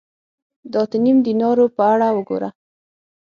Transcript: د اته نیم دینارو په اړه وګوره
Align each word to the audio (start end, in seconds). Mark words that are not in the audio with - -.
د 0.71 0.73
اته 0.83 0.97
نیم 1.03 1.17
دینارو 1.27 1.65
په 1.75 1.83
اړه 1.93 2.07
وګوره 2.17 2.49